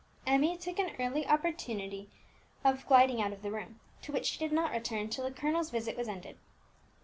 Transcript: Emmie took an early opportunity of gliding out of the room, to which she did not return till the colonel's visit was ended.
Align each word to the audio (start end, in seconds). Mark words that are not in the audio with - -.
Emmie 0.25 0.57
took 0.57 0.79
an 0.79 0.95
early 0.99 1.27
opportunity 1.27 2.09
of 2.63 2.87
gliding 2.87 3.21
out 3.21 3.31
of 3.31 3.43
the 3.43 3.51
room, 3.51 3.79
to 4.01 4.11
which 4.11 4.25
she 4.25 4.39
did 4.39 4.51
not 4.51 4.71
return 4.71 5.07
till 5.07 5.23
the 5.25 5.29
colonel's 5.29 5.69
visit 5.69 5.95
was 5.95 6.07
ended. 6.07 6.39